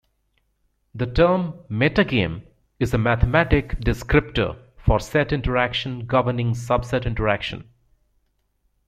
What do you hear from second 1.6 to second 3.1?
"metagame" is a